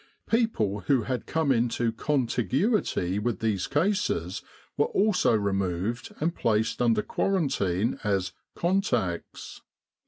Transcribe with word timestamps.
People 0.27 0.79
who 0.87 1.03
had 1.03 1.27
come 1.27 1.51
into 1.51 1.91
contiguity 1.91 3.19
with 3.19 3.37
these 3.37 3.67
cases 3.67 4.41
were 4.75 4.87
also 4.87 5.35
removed 5.37 6.11
and 6.19 6.33
placed 6.33 6.81
under 6.81 7.03
quarantine 7.03 7.99
as 8.03 8.33
"contacts." 8.55 9.61